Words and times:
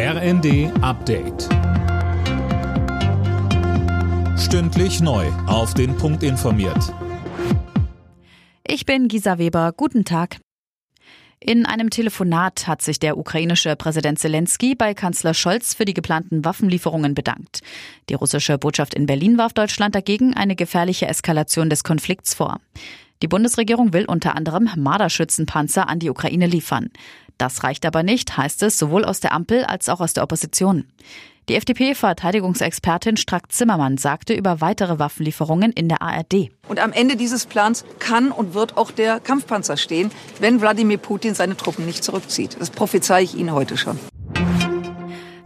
RND 0.00 0.70
Update. 0.80 1.48
Stündlich 4.38 5.00
neu. 5.00 5.26
Auf 5.48 5.74
den 5.74 5.96
Punkt 5.96 6.22
informiert. 6.22 6.94
Ich 8.64 8.86
bin 8.86 9.08
Gisa 9.08 9.38
Weber. 9.38 9.72
Guten 9.76 10.04
Tag. 10.04 10.36
In 11.40 11.66
einem 11.66 11.90
Telefonat 11.90 12.68
hat 12.68 12.80
sich 12.80 13.00
der 13.00 13.18
ukrainische 13.18 13.74
Präsident 13.74 14.20
Zelensky 14.20 14.76
bei 14.76 14.94
Kanzler 14.94 15.34
Scholz 15.34 15.74
für 15.74 15.84
die 15.84 15.94
geplanten 15.94 16.44
Waffenlieferungen 16.44 17.14
bedankt. 17.14 17.62
Die 18.08 18.14
russische 18.14 18.56
Botschaft 18.56 18.94
in 18.94 19.06
Berlin 19.06 19.36
warf 19.36 19.52
Deutschland 19.52 19.96
dagegen 19.96 20.32
eine 20.32 20.54
gefährliche 20.54 21.08
Eskalation 21.08 21.70
des 21.70 21.82
Konflikts 21.82 22.34
vor. 22.34 22.60
Die 23.22 23.28
Bundesregierung 23.28 23.92
will 23.92 24.04
unter 24.04 24.36
anderem 24.36 24.70
Marderschützenpanzer 24.76 25.88
an 25.88 25.98
die 25.98 26.10
Ukraine 26.10 26.46
liefern. 26.46 26.90
Das 27.36 27.62
reicht 27.62 27.86
aber 27.86 28.02
nicht, 28.02 28.36
heißt 28.36 28.62
es 28.64 28.78
sowohl 28.78 29.04
aus 29.04 29.20
der 29.20 29.32
Ampel 29.32 29.64
als 29.64 29.88
auch 29.88 30.00
aus 30.00 30.12
der 30.12 30.24
Opposition. 30.24 30.84
Die 31.48 31.54
FDP-Verteidigungsexpertin 31.54 33.16
Strack-Zimmermann 33.16 33.96
sagte 33.96 34.34
über 34.34 34.60
weitere 34.60 34.98
Waffenlieferungen 34.98 35.72
in 35.72 35.88
der 35.88 36.02
ARD. 36.02 36.50
Und 36.68 36.78
am 36.78 36.92
Ende 36.92 37.16
dieses 37.16 37.46
Plans 37.46 37.86
kann 37.98 38.30
und 38.32 38.52
wird 38.52 38.76
auch 38.76 38.90
der 38.90 39.18
Kampfpanzer 39.18 39.78
stehen, 39.78 40.10
wenn 40.40 40.60
Wladimir 40.60 40.98
Putin 40.98 41.34
seine 41.34 41.56
Truppen 41.56 41.86
nicht 41.86 42.04
zurückzieht. 42.04 42.58
Das 42.60 42.68
prophezei 42.68 43.22
ich 43.22 43.34
Ihnen 43.34 43.52
heute 43.52 43.78
schon. 43.78 43.98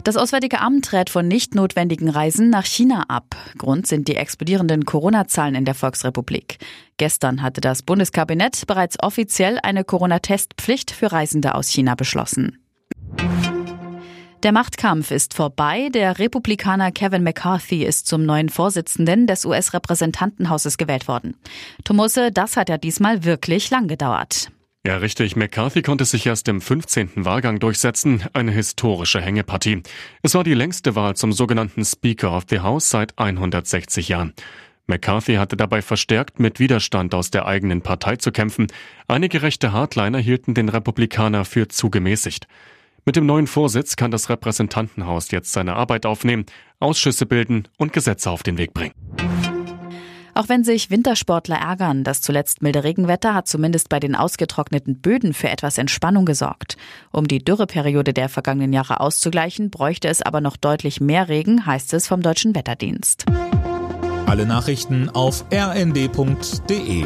Das 0.03 0.17
Auswärtige 0.17 0.59
Amt 0.59 0.91
rät 0.91 1.09
von 1.09 1.29
nicht 1.29 1.55
notwendigen 1.55 2.09
Reisen 2.09 2.49
nach 2.49 2.65
China 2.65 3.05
ab. 3.07 3.37
Grund 3.57 3.87
sind 3.87 4.09
die 4.09 4.17
explodierenden 4.17 4.83
Corona-Zahlen 4.83 5.55
in 5.55 5.63
der 5.63 5.75
Volksrepublik. 5.75 6.57
Gestern 6.97 7.41
hatte 7.41 7.61
das 7.61 7.83
Bundeskabinett 7.83 8.67
bereits 8.67 9.01
offiziell 9.01 9.59
eine 9.63 9.85
Corona-Testpflicht 9.85 10.91
für 10.91 11.13
Reisende 11.13 11.55
aus 11.55 11.69
China 11.69 11.95
beschlossen. 11.95 12.57
Der 14.43 14.51
Machtkampf 14.51 15.09
ist 15.11 15.35
vorbei. 15.35 15.87
Der 15.93 16.19
Republikaner 16.19 16.91
Kevin 16.91 17.23
McCarthy 17.23 17.85
ist 17.85 18.05
zum 18.05 18.25
neuen 18.25 18.49
Vorsitzenden 18.49 19.25
des 19.25 19.45
US-Repräsentantenhauses 19.45 20.77
gewählt 20.77 21.07
worden. 21.07 21.37
Tomose, 21.85 22.29
das 22.33 22.57
hat 22.57 22.67
ja 22.67 22.77
diesmal 22.77 23.23
wirklich 23.23 23.69
lang 23.69 23.87
gedauert. 23.87 24.51
Ja, 24.85 24.97
richtig. 24.97 25.37
McCarthy 25.37 25.81
konnte 25.81 26.03
sich 26.03 26.25
erst 26.25 26.49
im 26.49 26.59
15. 26.59 27.23
Wahlgang 27.23 27.59
durchsetzen. 27.59 28.21
Eine 28.33 28.51
historische 28.51 29.21
Hängepartie. 29.21 29.81
Es 30.23 30.35
war 30.35 30.43
die 30.43 30.53
längste 30.53 30.95
Wahl 30.95 31.15
zum 31.15 31.31
sogenannten 31.31 31.85
Speaker 31.85 32.35
of 32.35 32.43
the 32.49 32.59
House 32.59 32.89
seit 32.89 33.17
160 33.17 34.09
Jahren. 34.09 34.33
McCarthy 34.85 35.35
hatte 35.35 35.55
dabei 35.55 35.81
verstärkt 35.81 36.41
mit 36.41 36.59
Widerstand 36.59 37.15
aus 37.15 37.31
der 37.31 37.45
eigenen 37.45 37.81
Partei 37.81 38.17
zu 38.17 38.33
kämpfen. 38.33 38.67
Einige 39.07 39.41
rechte 39.41 39.71
Hardliner 39.71 40.19
hielten 40.19 40.53
den 40.53 40.67
Republikaner 40.67 41.45
für 41.45 41.69
zu 41.69 41.89
gemäßigt. 41.89 42.49
Mit 43.05 43.15
dem 43.15 43.25
neuen 43.25 43.47
Vorsitz 43.47 43.95
kann 43.95 44.11
das 44.11 44.29
Repräsentantenhaus 44.29 45.31
jetzt 45.31 45.53
seine 45.53 45.75
Arbeit 45.75 46.05
aufnehmen, 46.05 46.45
Ausschüsse 46.81 47.25
bilden 47.25 47.69
und 47.77 47.93
Gesetze 47.93 48.29
auf 48.29 48.43
den 48.43 48.57
Weg 48.57 48.73
bringen. 48.73 48.93
Auch 50.35 50.49
wenn 50.49 50.63
sich 50.63 50.89
Wintersportler 50.89 51.57
ärgern, 51.57 52.03
das 52.03 52.21
zuletzt 52.21 52.61
milde 52.61 52.83
Regenwetter 52.83 53.35
hat 53.35 53.47
zumindest 53.47 53.89
bei 53.89 53.99
den 53.99 54.15
ausgetrockneten 54.15 54.99
Böden 54.99 55.33
für 55.33 55.49
etwas 55.49 55.77
Entspannung 55.77 56.25
gesorgt. 56.25 56.75
Um 57.11 57.27
die 57.27 57.43
Dürreperiode 57.43 58.13
der 58.13 58.29
vergangenen 58.29 58.73
Jahre 58.73 58.99
auszugleichen, 58.99 59.69
bräuchte 59.69 60.07
es 60.07 60.21
aber 60.21 60.41
noch 60.41 60.57
deutlich 60.57 60.99
mehr 60.99 61.29
Regen, 61.29 61.65
heißt 61.65 61.93
es 61.93 62.07
vom 62.07 62.21
Deutschen 62.21 62.55
Wetterdienst. 62.55 63.25
Alle 64.25 64.47
Nachrichten 64.47 65.09
auf 65.09 65.45
rnd.de 65.53 67.05